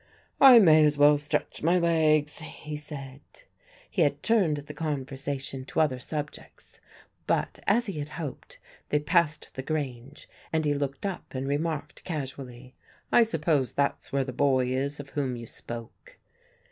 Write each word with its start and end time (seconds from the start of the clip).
"I 0.39 0.57
may 0.57 0.83
as 0.83 0.97
well 0.97 1.19
stretch 1.19 1.61
my 1.61 1.77
legs," 1.77 2.39
he 2.39 2.75
said. 2.75 3.21
He 3.87 4.01
had 4.01 4.23
turned 4.23 4.57
the 4.57 4.73
conversation 4.73 5.63
to 5.65 5.79
other 5.79 5.99
subjects, 5.99 6.79
but, 7.27 7.59
as 7.67 7.85
he 7.85 7.99
had 7.99 8.09
hoped, 8.17 8.57
they 8.89 8.97
passed 8.97 9.51
the 9.53 9.61
grange 9.61 10.27
and 10.51 10.65
he 10.65 10.73
looked 10.73 11.05
up 11.05 11.35
and 11.35 11.47
remarked 11.47 12.03
casually, 12.03 12.73
"I 13.11 13.21
suppose 13.21 13.73
that's 13.73 14.11
where 14.11 14.23
the 14.23 14.33
boy 14.33 14.69
is 14.69 14.99
of 14.99 15.11
whom 15.11 15.35
you 15.35 15.45
spoke." 15.45 16.17